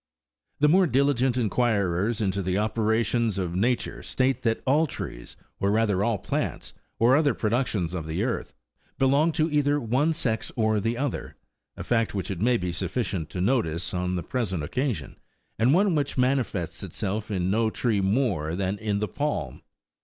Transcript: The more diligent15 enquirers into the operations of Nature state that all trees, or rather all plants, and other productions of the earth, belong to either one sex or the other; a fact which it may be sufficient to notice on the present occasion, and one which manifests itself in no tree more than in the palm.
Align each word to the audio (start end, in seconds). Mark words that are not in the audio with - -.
The 0.59 0.67
more 0.67 0.87
diligent15 0.87 1.37
enquirers 1.37 2.21
into 2.21 2.41
the 2.41 2.57
operations 2.57 3.37
of 3.37 3.55
Nature 3.55 4.01
state 4.01 4.41
that 4.41 4.63
all 4.65 4.87
trees, 4.87 5.37
or 5.59 5.69
rather 5.69 6.03
all 6.03 6.17
plants, 6.17 6.73
and 6.99 7.09
other 7.11 7.35
productions 7.35 7.93
of 7.93 8.07
the 8.07 8.23
earth, 8.23 8.51
belong 8.97 9.31
to 9.33 9.51
either 9.51 9.79
one 9.79 10.11
sex 10.13 10.51
or 10.55 10.79
the 10.79 10.97
other; 10.97 11.35
a 11.77 11.83
fact 11.83 12.15
which 12.15 12.31
it 12.31 12.41
may 12.41 12.57
be 12.57 12.71
sufficient 12.71 13.29
to 13.29 13.41
notice 13.41 13.93
on 13.93 14.15
the 14.15 14.23
present 14.23 14.63
occasion, 14.63 15.17
and 15.59 15.71
one 15.71 15.93
which 15.93 16.17
manifests 16.17 16.81
itself 16.81 17.29
in 17.29 17.51
no 17.51 17.69
tree 17.69 18.01
more 18.01 18.55
than 18.55 18.79
in 18.79 18.97
the 18.97 19.07
palm. 19.07 19.61